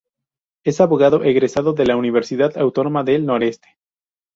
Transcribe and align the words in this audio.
Es 0.65 0.81
abogado 0.81 1.21
egresado 1.23 1.73
de 1.73 1.85
la 1.85 1.95
Universidad 1.95 2.57
Autónoma 2.57 3.03
del 3.03 3.23
Noreste. 3.27 3.77